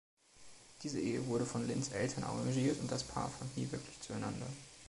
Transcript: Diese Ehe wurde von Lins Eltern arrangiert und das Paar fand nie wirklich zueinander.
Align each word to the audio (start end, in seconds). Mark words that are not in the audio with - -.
Diese 0.81 0.99
Ehe 0.99 1.27
wurde 1.27 1.45
von 1.45 1.67
Lins 1.67 1.89
Eltern 1.89 2.23
arrangiert 2.23 2.79
und 2.79 2.91
das 2.91 3.03
Paar 3.03 3.29
fand 3.29 3.55
nie 3.55 3.71
wirklich 3.71 3.99
zueinander. 4.01 4.47